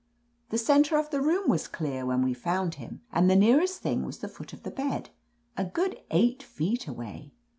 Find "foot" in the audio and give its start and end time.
4.27-4.51